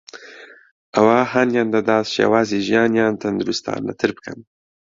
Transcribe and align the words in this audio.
ئەوە 0.95 1.17
هانیان 1.31 1.67
دەدات 1.75 2.05
شێوازی 2.15 2.63
ژیانیان 2.67 3.13
تەندروستانەتر 3.21 4.09
بکەن 4.17 4.39